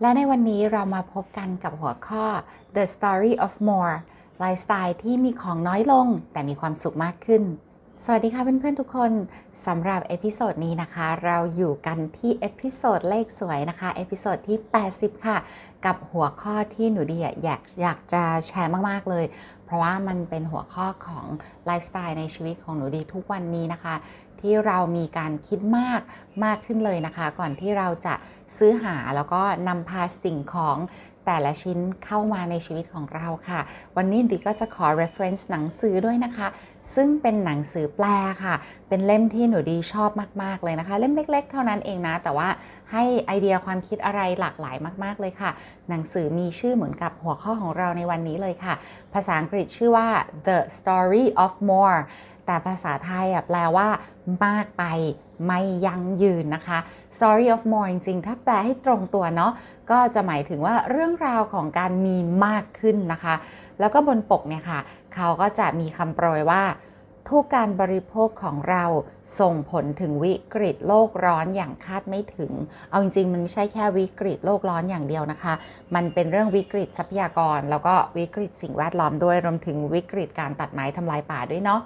[0.00, 2.24] และในวันนี้เรามาพบกันกับหัวข้อ
[2.76, 3.94] The Story of More
[4.38, 7.42] ไลฟ์สไตล์ที่มีของน้อยลงแต่มีความสุขมากขึ้น
[8.04, 9.12] สวัสดีค่ะเพื่อนๆทุกคน
[9.66, 14.58] สำหรับ episode นี้นะคะ เราอยู่กันที่ episode เลขสวยนะคะ episode ที่
[14.90, 15.36] 80 ค่ะ
[15.84, 19.24] กับหัวข้อที่หนูดีอยากอยากจะแชร์มากๆเลย
[19.64, 21.26] เพราะว่ามันเป็นหัวข้อของ
[21.66, 23.94] ไลฟ์สไตล์ในชีวิตของหนูดีทุกวันนี้นะคะ
[24.44, 26.00] ที่เรามีการคิดมาก
[26.44, 28.14] มากขึ้นเลยนะคะ ก่อนที่เราจะ
[28.56, 30.78] ซื้อหาแล้วก็นำพาสิ่งของ
[31.28, 33.60] แต่ละชิ้นเข้ามาในชีวิตของเราค่ะ
[33.96, 36.46] วันนี้ดิก็จะขอ reference หนังสือด้วยนะคะ
[36.94, 38.06] ซึ่งเป็นหนังสือแปล
[38.44, 38.54] ค่ะ
[38.88, 40.10] เป็นเล่มที่หนูดีชอบ
[40.42, 42.48] มากๆเลยนะคะ เล่มเล็ก ๆ เท่านั้นเองนะ แต่ว่า
[42.92, 45.50] ให้ไอเดียความคิดอะไรหลากหลายมากๆเลยค่ะ
[45.90, 48.74] หนังสือมีชื่อเหมือนกับหัวข้อของเราในวันนี้เลยค่ะ
[49.14, 50.08] ภาษาอังกฤษชื่อว่า
[50.46, 51.98] The Story of More
[52.46, 53.88] แต่ภาษาไทยแปลว่า
[54.44, 54.84] มากไป
[55.46, 56.78] ไม่ยั่งยืนนะคะ
[57.16, 59.52] story of more จริงๆ ถ้าแปลให้ตรงตัวเนาะ
[59.90, 63.34] ก็จะหมายถึงว่าเรื่องราวของการมีมากขึ้นนะคะ
[63.80, 64.80] แล้วก็บนปกเนี่ยค่ะ
[65.14, 66.64] เขาก็จะมีคำโปรยว่า
[67.30, 68.84] ทุกการบริโภคของเรา
[69.40, 72.52] ส่งผลถึงวิกฤตโลกร้อนอย่างคาดไม่ถึง
[72.90, 75.54] เอาจริงๆ มันไม่ใช่แค่วิกฤตโลกร้อนอย่างเดียวนะคะ
[75.94, 81.80] มันเป็นเรื่องวิกฤตทรัพยากร แล้วก็วิกฤตสิ่งแวดล้อมด้วยรวมถึงวิกฤตการตัดไม้ทำลายป่าด้วยเนาะ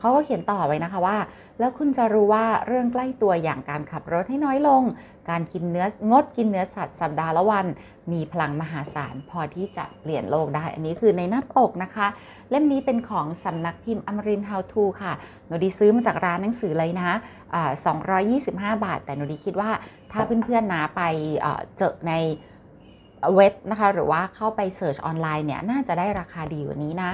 [0.00, 1.18] เขาก็เขียนต่อไว้นะคะว่า
[1.58, 4.82] แล้วคุณจะรู้ว่าเรื่องใกล้ตัวอย่างการขับรถให้น้อยลง
[5.30, 7.66] การกินเนื้องดกินเนื้อสัตว์สัปดาห์ละวัน
[8.12, 12.06] มีพลังมหาศาลพอที่จะเปลี่ยนโลกได้ อันนี้คือในหน้าปกนะคะ
[12.50, 15.12] เล่มนี้เป็นของสำนักพิมพ์อมริน How to ค่ะ
[15.46, 17.10] หนูดีซื้อมาจากร้านหนังสือเลยนะ
[17.98, 19.70] 225 บาท แต่หนูดีคิดว่า
[20.12, 21.02] ถ้าเพื่อนๆนะไป
[21.76, 22.12] เจอใน
[23.36, 27.12] เว็บนะคะ หรือว่าเข้าไปเสิร์ชออนไลน์เนี่ย น่าจะได้ราคาดีกว่านี้นะ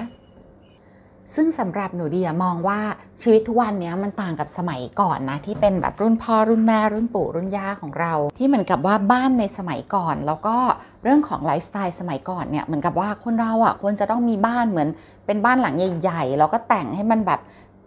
[1.35, 2.81] ซึ่งสำหรับหนูดีมองว่า
[3.21, 10.57] ชีวิตทุกวันนี้มันต่างกับสมัยก่อนนะ ที่เป็นแบบรุ่นพ่อรุ่นแม่รุ่นปู่รุ่นย่าของเรา ที่เหมือนกับว่าบ้านในสมัยก่อน แล้วก็
[11.03, 14.89] เรื่องของไลฟ์สไตล์สมัยก่อนเนี่ยเหมือนกับว่าคนเราอะ่ะควรจะต้องมีบ้านเหมือน
[15.27, 17.41] เป็นบ้านหลังใหญ่ๆแล้วก็แต่งให้มันแบบ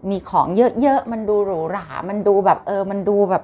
[0.10, 0.48] มีของ
[0.82, 3.44] เยอะๆมันดูหรูหรา มันดูแบบเออมันดูแบบ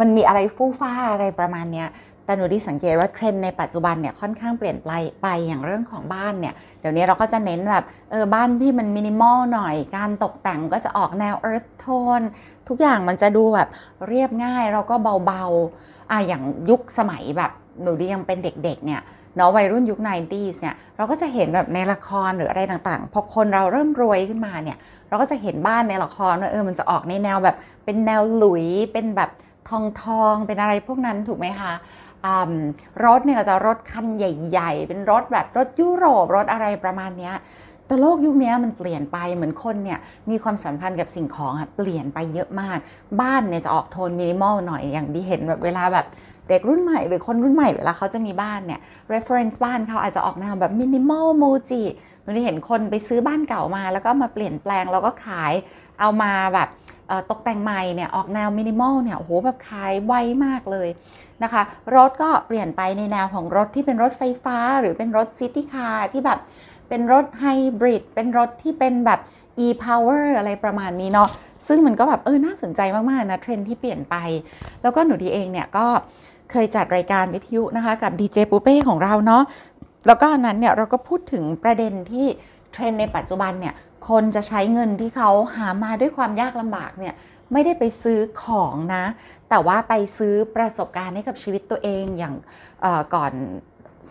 [0.00, 1.88] มันมีอะไรฟู่ฟ้าอะไรประมาณเนี้ย
[2.24, 4.90] แต่หนูดีสังเกตว่าเทรนในปัจจุบันเนี่ยค่อนข้างเปลี่ยนไป
[5.22, 12.26] ไปอย่างเรื่องของบ้านเนี่ยเดี๋ยวนี้เราก็จะเน้นแบบเออบ้านที่มันมินิมอลหน่อย การตกแต่งก็จะออกแนว earth tone
[12.68, 13.68] ทุกอย่างมันจะดูแบบ
[14.08, 14.94] เรียบง่ายแล้วก็
[15.26, 17.50] เบาๆอะอย่างยุคสมัยแบบ
[17.82, 19.02] หนูดียังเป็นเด็กๆเนี่ย
[19.36, 24.76] เนาะวัยรุ่นยุค 90s เนี่ยเราก็จะเห็นแบบในละครหรืออะไรต่างๆ พอคนเราเริ่มรวยขึ้นมาเนี่ย
[25.08, 29.30] เราก็จะเห็นบ้านในละครว่าเออมันจะออกในแนวแบบเป็นแนวหลุยเป็นแบบ
[29.68, 31.72] ทองทองเป็นอะไรพวกนั้นถูกไหมคะ
[33.04, 37.34] รถเนี่ยก็จะรถคันใหญ่ ๆ เป็นรถแบบรถยุโรปรถอะไรประมาณเนี้ย
[37.86, 39.98] แต่โลกยุคนี้มันเปลี่ยนไปเหมือนคนเนี่ย
[40.30, 42.78] มีความสัมพันธ์กับสิ่งของอะเปลี่ยนไปเยอะมาก
[43.20, 46.06] บ้านเนี่ยจะออกโทนมินิมอลหน่อยอย่างที่เห็นแบบเวลาแบบ
[46.48, 48.80] เด็กรุ่นใหม่หรือคนรุ่นใหม่เวลาเขาจะมีบ้านเนี่ย
[49.12, 51.82] reference บ้านเขาอาจจะออกแนวแบบมินิมอล Muji
[52.22, 55.52] หนูดีเห็นคนไปซื้อบ้านเก่ามา แล้วก็มาเปลี่ยนแปลงแล้วก็ขาย
[56.00, 56.68] เอามาแบบ
[57.30, 60.14] ตกแต่งใหม่เนี่ยออกแนวมินิมอลเนี่ยโอ้โหแบบขายไว
[60.44, 60.88] มากเลย
[61.42, 61.62] นะคะ
[61.94, 66.38] รถก็เปลี่ยนไปในแนวของรถที่เป็นรถไฟฟ้า หรือเป็นรถ city car ที่แบบ
[66.88, 67.44] เป็นรถไฮ
[67.80, 69.20] บริดเป็นรถที่เป็นแบบ
[69.66, 71.28] e-power อะไรประมาณนี้เนาะ
[71.68, 72.80] ซึ่งมันก็แบบเออน่าสนใจ
[73.10, 74.16] มาก ๆ นะ เทรนที่เปลี่ยนไป
[74.82, 75.86] แล้วก็หนูดีเองเนี่ยก็
[76.50, 79.42] เคยจัดรายการวิทยุนะคะ กับดีเจปูเป้ของเราเนาะ
[80.06, 82.26] แล้วก็นั้นเนี่ยเราก็พูดถึงประเด็นที่
[82.72, 83.74] เทรนในปัจจุบันเนี่ย
[84.08, 87.14] คนจะใช้เงินที่เขาหามาด้วยความยากลำบากเนี่ย
[87.54, 89.04] ไม่ได้ไปซื้อของนะ
[89.48, 92.34] แต่ว่าไปซื้อประสบการณ์ให้กับชีวิตตัวเองอย่าง
[93.14, 93.32] ก่อน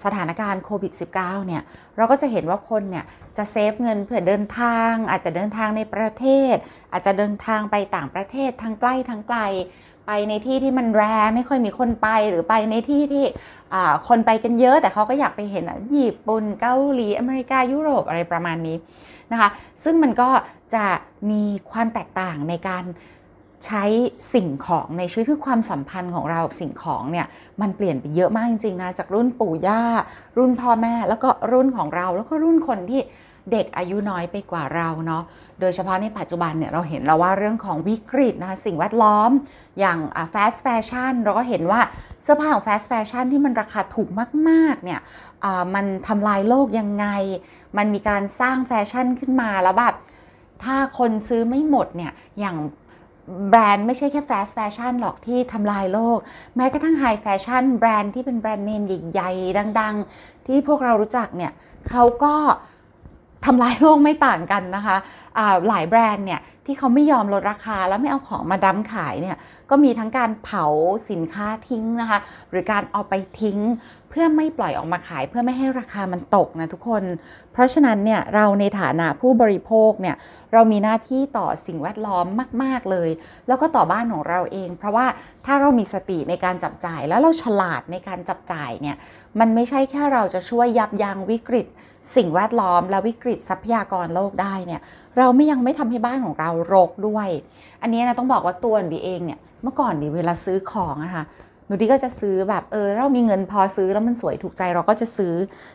[0.03, 1.61] สถานการณ์โควิด -19 เนี่ย
[1.97, 3.05] เราก็จะเห็นว่าคนเนี่ย
[3.37, 6.55] จะเซฟเงินเพื่อเดินทาง อาจจะเดินทางในประเทศ
[6.91, 9.39] อาจจะเดินทางไปต่างประเทศทางใกล้ทางไกล
[10.07, 11.03] ไปในที่ที่มันแร
[11.35, 13.25] ไม่ค่อยมีคนไปหรือไปในที่ที่
[14.07, 15.63] คนไปกันเยอะ แต่เขาก็อยากไปเห็น
[15.93, 18.77] ญี่ปุ่นเกาหลีอเมริกายุโรปอะไรประมาณนี้
[19.31, 19.49] นะคะ
[19.83, 20.29] ซึ่งมันก็
[20.75, 20.85] จะ
[21.31, 22.83] มีความแตกต่างในการ
[23.65, 23.83] ใช้
[24.33, 27.27] สิ่งของในชีวิตคือความสัมพันธ์ของเรากับสิ่งของเนี่ย
[27.61, 29.81] มันเปลี่ยนไปเยอะมากจริงๆนะจากรุ่นปู่ย่า
[30.37, 33.01] รุ่นพ่อแม่ แล้วก็รุ่นของเราแล้วก็รุ่นคนที่
[33.51, 35.23] เด็กอายุน้อยไปกว่าเราเนาะ
[35.59, 39.31] โดยเฉพาะในปัจจุบันเนี่ยเราเห็นแล้วว่าเรื่องของวิกฤตนะคะสิ่งแวดล้อม
[39.79, 39.97] อย่าง
[40.33, 41.81] fast fashion เราก็เห็นว่า
[42.23, 44.09] เสื้อผ้าของ fast fashion ที่มันราคาถูก
[44.49, 44.99] มากๆเนี่ย
[45.75, 47.07] มันทำลายโลกยังไง
[47.77, 49.95] มันมีการสร้างแฟชั่นขึ้นมาแล้วแบบ
[50.63, 52.55] ถ้าคนซื้อไม่หมดเนี่ยอย่าง
[53.49, 56.17] แบรนด์ไม่ใช่แค่ fast fashion หรอกที่ทำลายโลก
[56.55, 61.51] แม้กระทั่ง high fashion brand ที่เป็นแบรนด์เนมใหญ่ๆ ดัง ๆ ที่พวกเรารู้จักเนี่ย
[61.89, 62.35] เขาก็
[63.45, 69.37] ทำลายโลกไม่ต่างกันนะคะหลายแบรนด์เนี่ยที่เขาไม่ยอมลดราคาแล้วไม่เอาของมา dump ขายเนี่ย
[69.69, 70.65] ก็มีทั้งการเผา
[71.09, 73.57] สินค้าทิ้งนะคะ หรือการเอาไปทิ้ง
[74.15, 77.03] เพื่อไม่ปล่อยออกมาขายเพื่อไม่ให้ราคามันตกนะทุกคน
[77.53, 80.15] เพราะฉะนั้นเนี่ยเราในฐานะผู้บริโภคเนี่ย
[80.53, 82.25] เรามีหน้าที่ต่อสิ่งแวดล้อม
[82.63, 83.09] มาก ๆเลย
[83.47, 85.05] แล้วก็ต่อบ้านของเราเอง เพราะว่า
[85.45, 88.95] ถ้าเรามีสติในการจับจ่าย แล้วเราฉลาดในการจับจ่ายเนี่ย
[89.39, 91.67] มันไม่ใช่แค่เราจะช่วยยับยั้งวิกฤต
[92.15, 94.81] สิ่งแวดล้อม และวิกฤตทรัพยากรโลกได้เนี่ย
[95.17, 97.29] เราไม่ยังไม่ทำให้บ้านของเรารกด้วย
[97.81, 101.23] อันนี้นะต้องบอกว่าตัวดีเองเนี่ยเมื่อก่อนดีเวลาซื้อของอะค่ะ
[101.65, 105.33] หนูดีก็จะซื้อแบบเออเรามีเงินพอซื้อแล้วมันสวยถูกใจเราก็จะซื้อ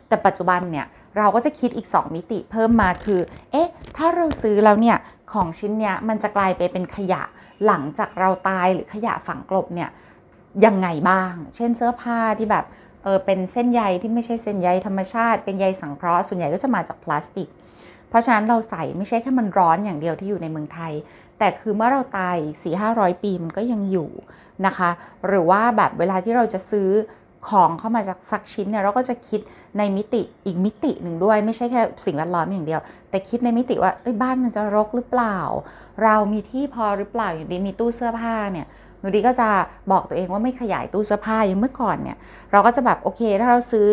[0.08, 0.86] แต่ปัจจุบันเนี่ย
[1.18, 3.20] เราก็จะคิดอีก 2 มิติเพิ่มมาคือ
[3.52, 4.96] เอ๊ะ ถ้าเราซื้อแล้วเนี่ย
[5.32, 7.22] ของชิ้นเนี้ยมันจะกลายไปเป็นขยะ
[7.66, 9.88] หลังจากเราตายหรือขยะฝังกลบเนี่ย
[10.64, 12.64] ยังไงบ้าง เช่นเสื้อผ้าที่แบบ
[13.02, 17.48] เออเป็นเส้นใยที่ไม่ใช่เส้นใยธรรมชาติ เป็นใยสังเคราะห์ส่วนใหญ่ก็จะมาจากพลาสติก
[18.08, 20.92] เพราะฉะนั้นเราใส่ไม่ใช่แค่มันร้อนอย่างเดียวที่อยู่ในเมืองไทย
[21.38, 24.10] แต่คือเมื่อเราตายอีก4 5 0 0 ปีมันก็ยังอยู่
[24.66, 24.90] นะคะ
[25.26, 26.90] หรือว่าแบบเวลาที่เราจะซื้อ
[27.48, 29.40] ของเข้ามาจากสักชิ้นเนี่ยเราก็จะคิด
[29.78, 32.80] ในมิติอีกมิติหนึ่งด้วย ไม่ใช่แค่สิ่งแวดล้อมอย่างเดียว
[33.10, 33.92] แต่คิดในมิติว่า
[34.22, 35.38] บ้านมันจะรกหรือเปล่า
[36.02, 38.66] เรามีที่พอหรือเปล่าอย่ดีมีตู้เสื้อผ้าเนี่ย
[39.00, 39.48] หนูดีก็จะ
[39.92, 42.16] บอกตัวเองว่าไม่ขยายตู้เสื้อผ้าอย่างเมื่อก่อนเนี่ย
[42.52, 43.86] เราก็จะแบบโอเคถ้าเราซื้อ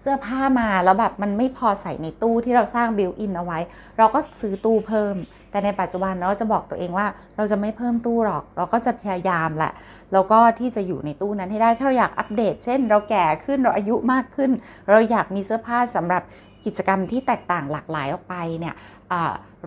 [0.00, 3.58] เสื้อผ้ามาแล้วแบบมันไม่พอใส่ในตู้ที่เราสร้างบิวอินเอาไว้
[3.98, 5.16] เราก็ซื้อตู้เพิ่ม
[5.50, 7.06] แต่ในปัจจุบันเราจะบอกตัวเองว่า
[7.36, 9.72] เราจะไม่เพิ่มตู้หรอก เราก็จะพยายามแหละ
[10.12, 14.50] แล้วก็ที่จะอยู่ในตู้นั้นให้ได้ถ้าเราอยากอัปเดต เช่น เราแก่ขึ้นเราอายุมากขึ้น
[14.88, 16.22] เราอยากมีเสื้อผ้าสำหรับ
[16.64, 18.74] กิจกรรมที่แตกต่างหลากหลายออกไปเนี่ย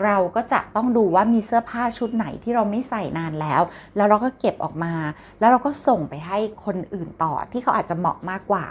[0.03, 3.61] เราก็จะต้องดูว่ามีเสื้อผ้าชุดไหนที่เราไม่ใส่นานแล้ว
[3.95, 4.93] แล้วเราก็เก็บออกมา
[5.39, 8.65] แล้วเราก็ส่งไปให้คนอื่นต่อที่เขาอาจจะเหมาะมากกว่า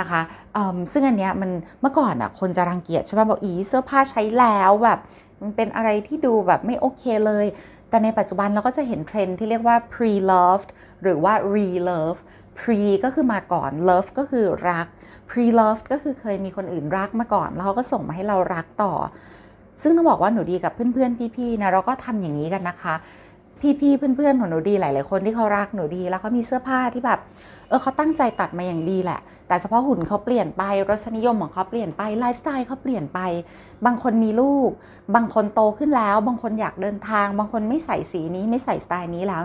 [0.00, 0.20] นะคะ
[0.92, 1.50] ซึ่งอันเนี้ยมัน
[1.80, 4.98] เมื่อก่อนอะคนจะรังเกียจใช่ไหมบอกอีเสื้อผ้าใช้แล้วแบบ
[5.42, 7.46] มันเป็นอะไรที่ดูแบบไม่โอเคเลย
[7.88, 10.68] แต่ในปัจจุบันเราก็จะเห็นเทรนที่เรียกว่า pre-loved
[11.02, 12.20] หรือว่า re-love
[12.58, 14.86] pre ก็คือมาก่อน love ก็คือรัก
[15.30, 18.94] pre loved ก็คือเคยมีคนอื่นรักมาก่อน แล้วเขาก็ส่งมาให้เรารักต่อ
[19.82, 22.94] ซึ่งต้องบอกว่าหนูดีกับเพื่อนๆพี่ๆนะเราก็ทำอย่างนี้กันนะคะ
[23.80, 27.18] พี่ๆเพื่อนๆของหนูดีหลาย ๆ คนที่เขารักหนูดีแล้วเขามีเสื้อผ้าที่แบบ
[27.68, 33.20] เออเขาตั้งใจตัดมาอย่างดีแหละ แต่เฉพาะหุ่นเขาเปลี่ยนไป รสนิยมของเขาเปลี่ยนไป ไลฟ์สไตล์เขาเปลี่ยนไป
[33.86, 34.70] บางคนมีลูก
[35.14, 39.42] บางคนโตขึ้นแล้ว บางคนอยากเดินทาง บางคนไม่ใส่สีนี้ไม่ใส่สไตล์นี้แล้ว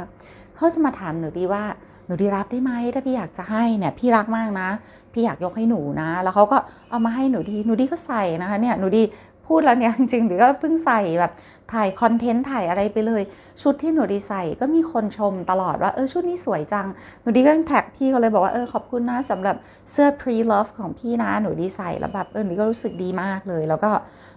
[0.56, 1.64] เขาจะมาถามหนูดีว่า
[2.06, 4.70] หนูดีรับได้ไหม ถ้าพี่อยากจะให้เนี่ย พี่รักมากนะ
[5.14, 6.58] พี่อยากยกให้หนูนะ แล้วเขาก็
[6.90, 9.04] เอามาให้หนูดี หนูดีก็ใส่นะคะ เนี่ย หนูดี
[9.48, 11.32] พูดแล้วเนี่ยจริงๆหรือก็เพิ่งใส่แบบ
[11.74, 13.22] ถ่ายคอนเทนต์ถ่ายอะไรไปเลย
[13.62, 16.88] ชุดที่หนูดีใส่ก็มีคนชมตลอดว่าเออชุดนี้สวยจัง
[17.22, 19.56] หนูดีก็แท็กพี่เขาเลยบอกว่าเออขอบคุณนะสำหรับ
[19.92, 23.92] เสื้อ pre love ของพี่นะหนูดีใส่แล้วแบบเออหนูก็รู้สึกดีมากเลย แล้วก็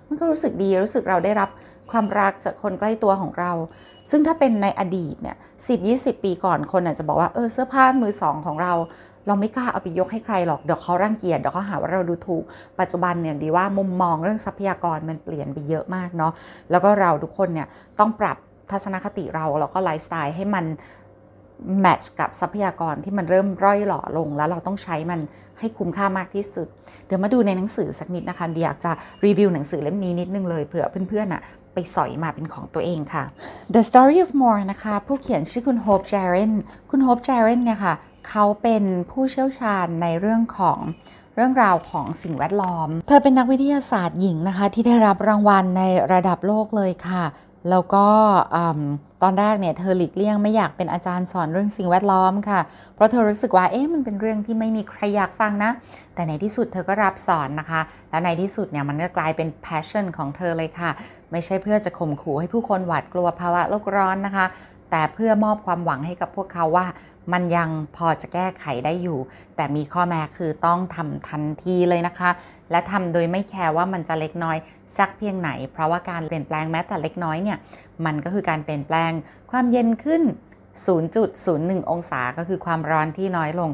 [0.06, 1.50] มันก็รู้สึกดีรู้สึกเราได้รับ
[1.90, 3.52] ความรักจากคนใกล้ตัวของเรา
[4.10, 5.36] ซึ่งถ้าเป็นในอดีตเนี่ย
[5.68, 8.72] สิบยี่สิบปีก่อนคนอาจจะบอกว่าเออเสื้อผ้ามือสองของเรา
[9.28, 12.44] เราไม่กล้าเอาไปยกให้ใครหรอกเดี๋ยวเขารังเกียจเดี๋ยวเขาหาว่าเราดูถูก
[12.80, 16.32] ปัจจุบันเนี่ยดีว่ามุมมองเรื่องทรัพยากรมันเปลี่ยนไปเยอะมากเนาะ
[16.70, 17.66] แล้วก็เราทุกคนเนี่ย
[17.98, 18.36] ต้องปรับ
[18.70, 20.66] ทัศนคติเราแล้วก็ไลฟ์สไตล์ให้มัน
[21.80, 25.20] แมทช์กับทรัพยากรที่มันเริ่มร่อยหล่อลง แล้วเราต้องใช้มัน
[25.58, 26.66] ให้คุ้มค่ามากที่สุด
[27.06, 28.90] เดี๋ยวมาดูในหนังสือสักนิดนะคะดีอยากจะ
[29.24, 31.42] รีวิวหนังสือเล่มนี้นิดนึงเลยเผื่อเพื่อนๆอะ
[31.74, 33.24] ไปสอยมาเป็นของตัวเองค่ะ
[33.74, 36.52] The Story of More นะคะ ผู้เขียนชื่อคุณโฮปจาริน
[36.90, 37.94] คุณโฮปจารินเนี่ยค่ะ
[38.28, 40.78] เขาเป็นผู้เชี่ยวชาญในเรื่องของ
[41.34, 45.82] เรื่องราวของสิ่งแวดล้อม เธอเป็นนักวิทยาศาสตร์หญิงนะคะ ที่ได้รับรางวัลใน
[46.12, 47.24] ระดับโลกเลยค่ะ
[47.70, 48.06] แล้วก็
[49.22, 52.60] ตอนแรกเนี่ยเธอหลีกเลี่ยงไม่อยากเป็นอาจารย์สอนเรื่องสิ่งแวดล้อมค่ะ
[52.94, 55.70] เพราะเธอรู้สึกว่าเอ๊ะมันเป็นเรื่องที่ไม่มีใครอยากฟังนะ
[56.14, 60.90] แต่ในที่สุดเธอก็รับสอนนะคะ แล้วในที่สุดเนี่ยมันก็กลายเป็น passion ของเธอเลยค่ะ
[61.32, 64.46] ไม่ใช่เพื่อจะข่มขู่ให้ผู้คนหวาดกลัวภาวะโลกร้อนนะคะ
[64.92, 66.86] แต่เพื่อมอบความหวังให้กับพวกเขาว่า
[67.32, 69.18] มันยังพอจะแก้ไขได้อยู่
[69.56, 72.30] แต่มีข้อแม้คือต้องทำทันทีเลยนะคะ
[72.70, 74.56] และทำโดยไม่แคร์ว่ามันจะเล็กน้อย
[74.98, 77.58] สักเพียงไหน เพราะว่าการเปลี่ยนแปลงแม้แต่เล็กน้อยเนี่ย
[78.06, 79.12] มันก็คือการเปลี่ยนแปลง
[79.50, 80.22] ความเย็นขึ้น
[80.86, 83.70] 0.01 องศา ก็คือความร้อนที่น้อยลง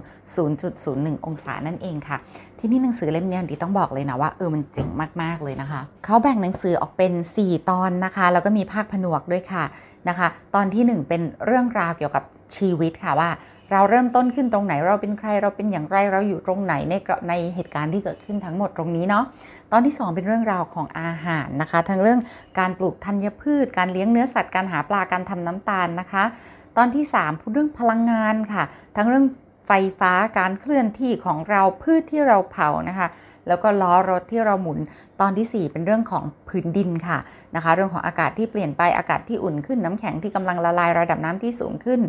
[0.61, 2.17] 0.01 องศานั่นเองค่ะ
[2.59, 4.89] ที่นี่หนังสือเล่มนี้ดีต้องบอกเลยนะว่าเออมันเจ๋ง
[5.23, 9.65] มากๆเลยนะคะ เขาแบ่งหนังสือออกเป็น 4 ตอนนะคะ แล้วก็มีภาคผนวกด้วยค่ะ
[10.09, 12.25] นะคะ ตอนที่ 1 เป็นเรื่องราวเกี่ยวกับ
[12.57, 13.31] ชีวิตค่ะว่า
[13.73, 16.95] เราเริ่มต้นขึ้นตรงไหนเราเป็นใครเราเป็นอย่างไรเราอยู่ตรงไหนใน
[17.29, 19.25] ในเหตุการณ์ที่เกิดขึ้นทั้งหมดตรงนี้เนาะ
[19.73, 22.21] ตอนที่ 2 เป็นเรื่องราวของอาหารนะคะทั้งเรื่อง
[22.59, 26.25] การปลูกธัญพืช การเลี้ยงเนื้อสัตว์การหาปลาการทำน้ำตาลนะคะ
[26.77, 28.65] ตอนที่ 3 พูดเรื่องพลังงานค่ะ
[28.97, 29.27] ทั้งเรื่อง
[29.69, 33.07] ไฟฟ้าการเคลื่อนที่ของเราพืชที่เราเผานะคะ
[33.49, 34.79] แล้วก็ล้อรถที่เราหมุน
[35.21, 37.19] ตอนที่ 4 เป็นเรื่องของพื้นดินค่ะ
[37.55, 42.01] นะคะ เรื่องของอากาศที่เปลี่ยนไปอากาศที่อุ่นขึ้นน้ำแข็งที่กำลังละลายระดับน้ำที่สูงขึ้น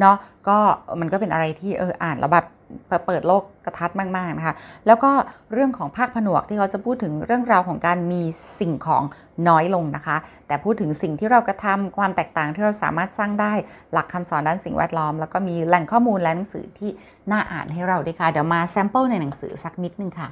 [0.00, 0.16] เนาะ
[0.48, 0.58] ก็
[1.00, 2.46] มันก็เป็นอะไรที่เอออ่านแล้วแบบ
[3.06, 4.54] เปิดโลกกระทัดมาก ๆ นะคะ
[4.86, 5.10] แล้วก็
[5.52, 8.22] เรื่องของภาคผนวกที่เขาจะพูดถึงเรื่องราวของการมี
[8.60, 9.02] สิ่งของ
[9.48, 10.16] น้อยลงนะคะ
[10.46, 13.52] แต่พูดถึงสิ่งที่เรากระทำความแตกต่างที่เราสามารถสร้างได้
[13.92, 16.90] หลักคำสอนด้านสิ่งแวดล้อม แล้วก็มีแหล่งข้อมูลและหนังสือที่
[17.30, 20.28] น่าอ่านให้เราด้วยค่ะ เดี๋ยวมา sample ในหนังสือสักนิดนึงค่ะ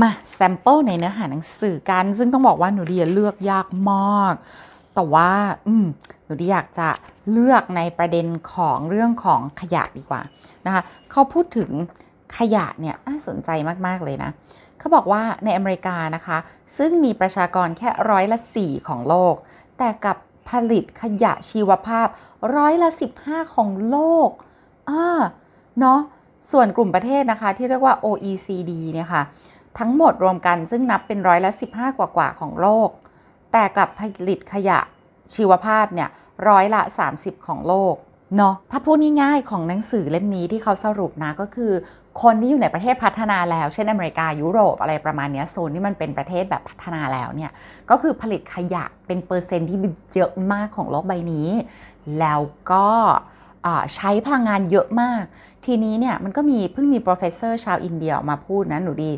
[0.00, 4.34] มา sample ในเนื้อหาหนังสือกัน ซึ่งต้องบอกว่าหนูดีเลือกยากมาก
[4.94, 5.30] แต่ว่า
[5.66, 5.86] อืม
[6.24, 6.88] หนูดีอยากจะ
[7.30, 10.22] เลือกในประเด็นของเรื่องของขยะดีกว่า
[10.66, 11.70] นะคะเขาพูดถึง
[12.38, 13.50] ขยะเนี่ยน่าสนใจ
[13.86, 14.30] มาก ๆ เลยนะ
[14.78, 16.38] เขาบอกว่าในอเมริกานะคะ
[16.76, 19.34] ซึ่งมีประชากรแค่ร้อยละ4ของโลก
[19.78, 20.16] แต่กลับ
[20.48, 22.06] ผลิตขยะชีวภาพ
[22.56, 22.90] ร้อยละ
[23.22, 23.98] 15 ของโล
[24.28, 24.30] ก
[24.90, 25.20] อ่า
[25.80, 26.00] เนาะ
[26.52, 29.22] ส่วนกลุ่มประเทศนะคะที่เรียกว่า OECD เนี่ยค่ะ
[29.78, 32.90] ทั้งหมดรวมกันซึ่งนับเป็นร้อยละ 15 กว่ากว่าของโลก
[33.52, 34.78] แต่กลับผลิตขยะ
[35.34, 36.08] ชีวภาพเนี่ย
[36.48, 36.82] ร้อยละ
[37.14, 37.94] 30 ของโลก
[38.36, 41.72] เนาะถ้าพูดง่ายๆของหนังสือเล่มนี้ที่เขาสรุปนะก็คือ
[42.22, 47.50] คนที่อยู่ในประเทศพัฒนาแล้ว เช่นอเมริกายุโรปอะไรประมาณนี้โซนที่มันเป็นประเทศแบบพัฒนาแล้วเนี่ย
[47.90, 49.78] ก็คือผลิตขยะเป็นเปอร์เซ็นต์ที่
[50.14, 51.48] เยอะมากของโลกใบนี้
[52.20, 52.40] แล้ว
[52.70, 52.88] ก็
[53.94, 55.22] ใช้พลังงานเยอะมาก
[55.66, 59.12] ทีนี้เนี่ยมันก็มีเพิ่งมี professor ชาวอินเดียออกมาพูดนะหนูดี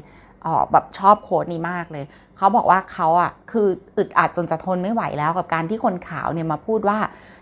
[0.46, 2.04] ออแบบชอบโค้ดนี้มากเลย
[2.36, 6.98] เขาบอกว่าเขาอะคืออึดอัดจนจะทนไม่ไหวแล้วกับการที่คนขาวเนี่ยมาพูดว่า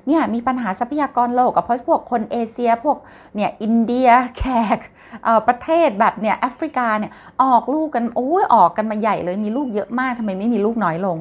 [0.06, 2.96] เนี่ยมีปัญหาทรัพยากรโลกกับเพราะพวกคนเอเชียพวก
[3.36, 4.44] เนี่ยอินเดียแข
[4.76, 4.78] ก
[5.48, 7.12] ประเทศแบบเนี่ยแอฟริกาเนี่ย
[7.42, 11.18] ออกลูกกันโอ้ยออกกันมาใหญ่เลยมีลูกเยอะมากทำไมไม่มีลูกน้อยลง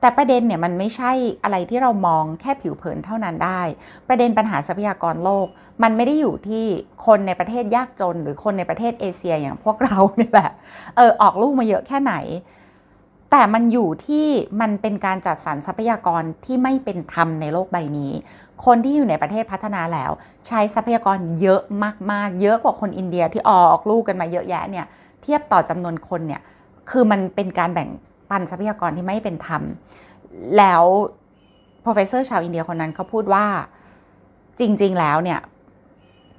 [0.00, 1.12] แต่ประเด็นเนี่ยมันไม่ใช่
[1.44, 3.62] อะไรที่เรามองแค่ผิวเผินเท่านั้นได้
[4.08, 5.46] ประเด็นปัญหาทรัพยากรโลก
[5.82, 6.64] มันไม่ได้อยู่ที่
[7.06, 10.50] คนในประเทศยากจน หรือคนในประเทศเอเชียอย่างพวกเราเนี่ยแหละ
[10.96, 12.14] เออออกลูกมาเยอะแค่ไหน
[13.30, 14.26] แต่มันอยู่ที่
[14.60, 18.12] มันเป็นการจัดสรรทรัพยากรที่ไม่เป็นธรรมในโลกใบนี้
[18.64, 20.10] คนที่อยู่ในประเทศพัฒนาแล้ว
[20.46, 21.60] ใช้ทรัพยากรเยอะ
[22.12, 24.86] มากๆ เยอะกว่าคนอินเดียที่ออกลูกกันมาเยอะแยะเนี่ย
[25.22, 26.40] เทียบต่อจำนวนคนเนี่ย
[26.90, 27.88] คือมันเป็นการแบ่ง
[28.30, 29.62] ปันทรัพยากรที่ไม่เป็นธรรม
[30.58, 30.82] แล้ว
[31.84, 33.46] professor ชาวอินเดียคนนั้นเขาพูดว่า
[34.60, 35.40] จริง ๆ แล้วเนี่ย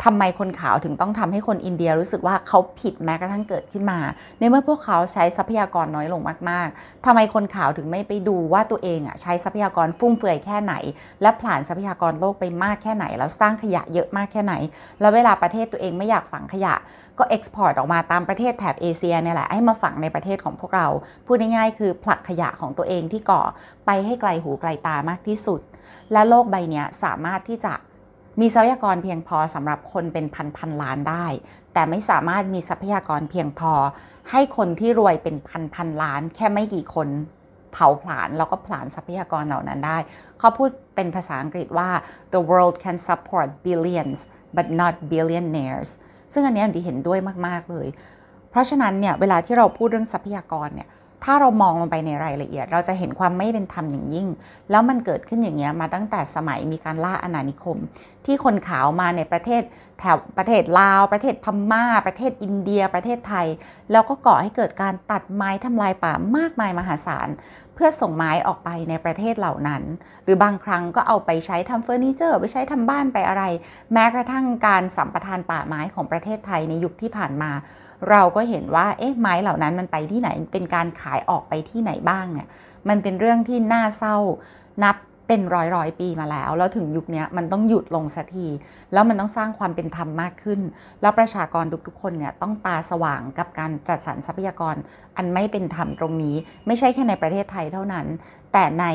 [0.03, 3.99] ทำไมคนขาวถึงต้องทำให้คนอินเดียรู้สึกว่าเขาผิดแม้กระทั่งเกิดขึ้นมา
[4.39, 10.73] ในเมื่อพวกเขาใช้ทรัพยากรน้อยลงมาก ๆทำไมคนขาวถึงไม่ไปดูว่าตัวเองอะใช้ทรัพยากรฟุ่มเฟือยแค่ไหน
[11.21, 14.53] และผลาญทรัพยากรโลกไปมากแค่ไหน แล้วสร้างขยะเยอะมากแค่ไหน
[14.99, 16.75] แล้วเวลาประเทศตัวเองไม่อยากฝังขยะ
[17.17, 20.87] ก็เอ็กซ์พอร์ตออกมาตามประเทศแถบเอเชียเนี่ยแหละให้มาฝังในประเทศของพวกเรา
[21.25, 23.41] พูดง่ายๆคือผลักขยะของตัวเองที่ก่อ
[23.85, 25.61] ไปให้ไกลหูไกลตามากที่สุด
[26.11, 27.73] และโลกใบนี้สามารถที่จะ
[28.41, 31.25] มีทรัพยากรเพียงพอสำหรับคนเป็นพันพันล้านได้
[31.73, 33.73] แต่ไม่สามารถมีทรัพยากรเพียงพอ
[34.31, 37.07] ให้คนที่รวยเป็นพันพันล้าน แค่ไม่กี่คน
[37.73, 39.97] เผาผลาญแล้วก็ผลาญทรัพยากรเหล่านั้นได้
[40.39, 41.89] เขาพูดเป็นภาษาอังกฤษว่า
[42.33, 44.19] the world can support billions
[44.57, 45.89] but not billionaires
[46.33, 47.87] ซึ่งอันนี้ดีเห็นด้วยมาก ๆ เลย
[48.49, 50.87] เพราะฉะนั้นเนี่ยเวลาที่เราพูดเรื่องทรัพยากรเนี่ย
[51.23, 54.27] ถ้าเรามองลงไปในรายละเอียด เราจะเห็นความไม่เป็นธรรมอย่างยิ่ง
[54.71, 57.77] แล้วมันเกิดขึ้นอย่างเงี้ยมาตั้งแต่สมัยมีการล่าอาณานิคม
[58.25, 59.61] ที่คนขาวมาในประเทศ
[59.99, 63.47] แถวประเทศลาว ประเทศพม่า ประเทศอินเดีย ประเทศไทย
[63.91, 67.29] แล้วก็ก่อให้เกิดการตัดไม้ทำลายป่ามากมายมหาศาล
[67.75, 69.83] เพื่อส่งไม้ออกไปในประเทศเหล่านั้น
[70.23, 73.43] หรือบางครั้งก็เอาไปใช้ทำเฟอร์นิเจอร์ไปใช้ทำบ้านไปอะไร
[73.93, 77.51] แม้กระทั่งการสัมปทานป่าไม้ของประเทศไทยในยุคที่ผ่านมา
[78.09, 82.47] เราก็เห็นว่าเอ๊ะไม้เหล่านั้นมันไปที่ไหนเป็นการขายออกไปที่ไหนบ้างเนี่ย
[82.89, 84.15] มันเป็นเรื่องที่น่าเศร้า
[84.83, 84.95] นับ
[85.27, 88.47] เป็นร้อยร้อยปีมาแล้ว แล้วถึงยุคนี้มันต้องหยุดลงสักที
[88.93, 90.59] แล้วมันต้องสร้างความเป็นธรรมมากขึ้น
[91.01, 94.75] แล้วประชากรทุกๆคนเนี่ยต้องตาสว่างกับการจัดสรรทรัพยากร
[95.17, 96.35] อันไม่เป็นธรรมตรงนี้
[96.67, 98.05] ไม่ใช่แค่ในประเทศไทยเท่านั้น
[98.53, 98.85] แต่ใน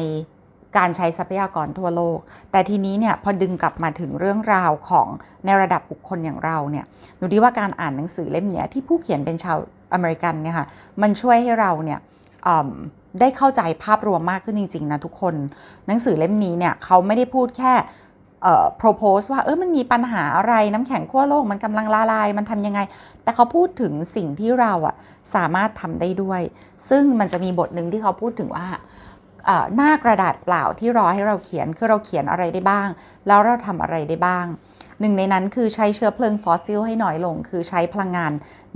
[0.76, 2.18] การใช้ทรัพยากรทั่วโลก
[2.50, 5.08] แต่ทีนี้เนี่ยพอดึงกลับมาถึงเรื่องราวของ
[5.44, 6.84] ในระดับบุคคลอย่างเราเนี่ย
[7.16, 9.58] หนูดีว่าการอ่านหนังสือเล่มนี้ที่ผู้เขียนเป็นชาว
[9.92, 10.66] อเมริกันเนี่ยค่ะ
[11.02, 11.98] มันช่วยให้เราเนี่ย
[13.20, 15.34] ได้เข้าใจภาพรวมมากขึ้นจริง ๆ นะทุกคน
[15.86, 17.74] หนังสือเล่มนี้เนี่ยเขาไม่ได้พูดแค่
[18.42, 22.80] เอ่อ propose ว่าเออมันมีปัญหาอะไรน้ำแข็งขั้วโลกมันกำลังละลาย มันทำยังไง
[23.22, 24.94] แต่เขาพูดถึงสิ่งที่เราอะ
[25.34, 26.40] สามารถทำได้ด้วย
[26.88, 28.66] ซึ่งมันจะมีบทหนึ่งที่เขาพูดถึงว่า
[29.76, 32.88] หน้ากระดาษเปล่าที่รอให้เราเขียนคือเราเขียนอะไรได้บ้าง
[33.26, 34.46] แล้วเราทำอะไรได้บ้าง
[35.00, 38.32] หนึ่งในนั้นคือใช้เชื้อเพลิงฟอสซิลให้น้อยลง คือใช้พลังงาน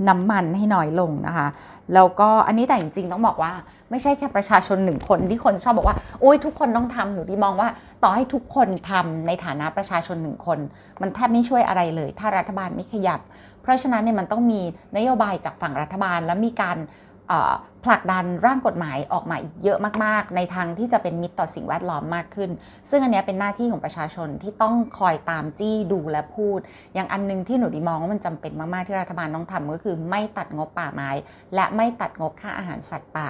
[0.07, 1.47] น้ำมันให้น้อยลงนะคะ
[1.93, 3.53] แล้วก็อันนี้แต่จริงๆต้องบอกว่า
[3.89, 7.69] ไม่ใช่แค่ประชาชนหนึ่งคนที่คนชอบบอกว่าโอ้ยทุกคนต้องทำหนูดีมองว่า
[8.03, 10.59] ต่อให้ทุกคนทำในฐานะประชาชนหนึ่งคน
[11.01, 13.19] มันแทบไม่ช่วยอะไรเลย ถ้ารัฐบาลไม่ขยับ
[13.61, 14.61] เพราะฉะนั้นเนี่ยมันต้องมี
[14.97, 16.77] นโยบายจากฝั่งรัฐบาลและมีการ
[17.85, 22.49] ผลักดันร่างกฎหมายออกมาอีกเยอะมาก ๆ ในทางที่จะเป็นมิตรต่อสิ่งแวดล้อมมากขึ้น
[22.89, 26.59] ซึ่งอันนี้เป็นหน้าที่ของประชาชนที่ต้องคอยตามจี้ดูและพูด
[26.93, 31.09] อย่างอันหนึงที่หนูดีมองว่ามันจำเป็นมาก ๆ ที่รัฐบาลต้องทำก็คือไม่ตัดงบป่าไม้
[31.55, 33.29] และไม่ตัดงบค่าอาหารสัตว์ป่า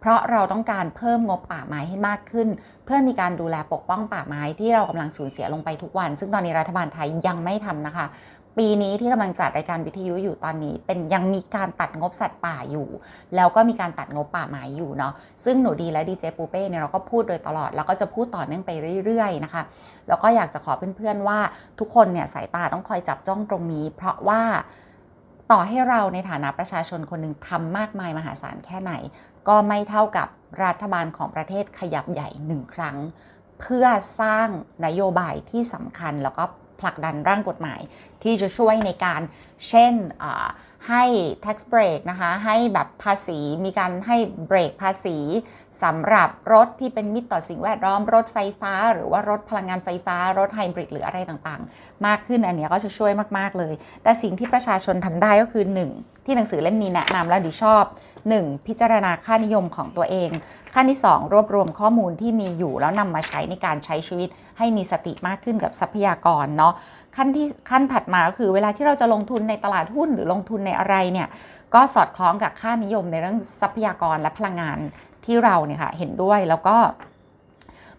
[0.00, 2.48] เพราะเราต้องการเพิ่มงบป่าไม้ให้มากขึ้น
[2.84, 8.06] เพื่อมีการดูแลปกป้องป่าไม้ที่เรากำลังสูญเสียลงไปทุกวัน ซึ่งตอนนี้รัฐบาลไทยยังไม่ทำนะคะ
[8.58, 12.88] ปีนี้ที่กำลังจัดรายการวิทยุอยู่ตอนนี้ เป็นยังมีการตัดงบสัตว์ป่าอยู่
[13.36, 15.12] แล้วก็มีการตัดงบป่าไม้อยู่เนาะ
[15.44, 18.70] ซึ่งหนูดีและดีเจปูเป้เนี่ยเราก็พูดโดยตลอด แล้วก็จะพูดต่อเนื่องไป
[19.04, 19.62] เรื่อยๆนะคะ
[20.08, 21.38] แล้วก็อยากจะขอเพื่อนๆว่า
[21.78, 24.42] ทุกคนเนี่ยสายตาต้องคอยจับจ้องตรงนี้ เพราะว่า
[25.50, 28.92] ต่อให้เราในฐานะประชาชนคนหนึ่งทำมากมายมหาศาลแค่ไหน
[29.48, 30.28] ก็ไม่เท่ากับ
[30.64, 32.96] รัฐบาลของประเทศขยับใหญ่หนึ่งครั้ง
[33.60, 33.86] เพื่อ
[34.20, 34.48] สร้าง
[34.86, 36.44] นโยบายที่สำคัญแล้วก็
[36.82, 37.80] ผลักดันร่างกฎหมาย
[38.24, 39.20] ที่จะช่วยในการ
[39.68, 39.92] เช่น
[40.88, 41.04] ให้
[41.44, 45.18] tax break นะคะ ให้แบบภาษีมีการให้เบรกภาษี
[45.82, 55.64] สำหรับรถที่เป็นมิตรต่อสิ่งแวดล้อม รถไฟฟ้า หรือว่ารถพลังงานไฟฟ้า รถไฮบริดหรืออะไรต่างๆ มากขึ้นอันนี้ก็จะช่วยมากๆเลย แต่สิ่งที่ประชาชนทำได้ก็คือ
[55.96, 57.84] 1 ที่หนังสือเล่มนี้แนะนำแล้วดิชอบ
[58.26, 58.66] 1.
[58.66, 60.30] พิจารณาค่านิยมของตัวเอง
[60.74, 66.74] ขั้นที่ 2 รวบรวมข้อมูลที่มีอยู่แล้วนำมาใช้ในการใช้ชีวิต ให้มีสติมากขึ้นกับทรัพยากรเนาะ
[67.18, 71.28] ขั้นที่ขั้นถัดมาก็คือเวลาที่เราจะลงทุนในตลาดหุ้นหรือลงทุนในอะไรเนี่ย
[71.74, 74.78] ก็สอดคล้องกับค่านิยมในเรื่องทรัพยากรและพลังงาน
[75.24, 76.76] ที่เราเนี่ยค่ะเห็นด้วยแล้วก็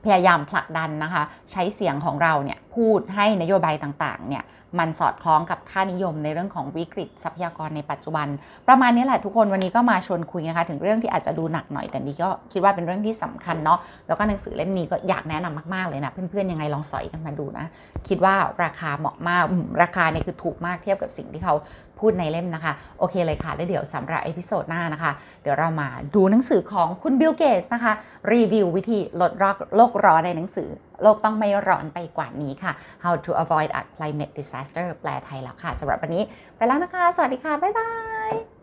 [0.04, 4.44] พยายามผลักดันนะคะ ใช้เสียงของเราเนี่ยพูดให้นโยบายต่างๆเนี่ย
[4.80, 8.28] มันสอดคล้องกับค่านิยมในเรื่องของวิกฤตทรัพยากรในปัจจุบัน
[8.68, 17.66] ประมาณนี้แหละทุกคนวันนี้ก็มาชวนคุยนะคะ ถึงเรื่องที่อาจจะดูหนักหน่อย แต่นี่ก็คิดว่าเป็นเรื่องที่สำคัญเนาะแล้วก็หนังสือเล่มนี้ก็อยากแนะนำมากๆเลยนะ เพื่อนๆยังไงลองสอยกันมาดูนะ
[18.08, 19.44] คิดว่าราคาเหมาะมาก
[19.82, 21.56] ราคาเนี่ยคือถูกมากเทียบกับสิ่งที่เขา
[22.00, 25.12] พูดในเล่มนะคะ โอเคเลยค่ะ แล้วเดี๋ยวสำหรับ episode หน้านะคะ
[25.44, 27.94] เดี๋ยวเรามาดูหนังสือของคุณบิลเกตส์นะคะ
[28.34, 29.32] รีวิววิธีลด
[29.76, 30.70] โลกร้อนในหนังสือ
[31.04, 32.72] โลกต้องไม่ร้อนไปกว่านี้ค่ะ
[33.04, 36.24] How to avoid a climate disaster แปลไทยแล้วค่ะสำหรับวันนี้
[36.58, 37.92] ไปแล้วนะคะ สวัสดีค่ะ บ๊ายบา
[38.32, 38.59] ย